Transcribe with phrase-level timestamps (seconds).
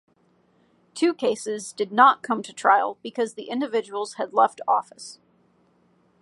[0.95, 5.19] Two cases did not come to trial because the individuals had left office.